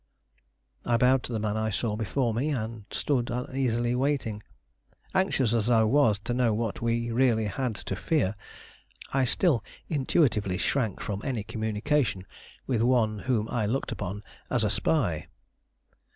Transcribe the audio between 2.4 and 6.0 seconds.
and stood uneasily waiting. Anxious as I